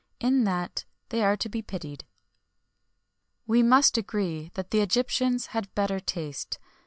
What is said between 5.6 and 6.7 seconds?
better taste.